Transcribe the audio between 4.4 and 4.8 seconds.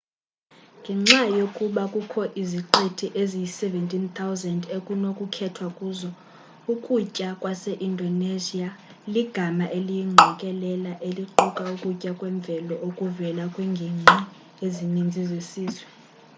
000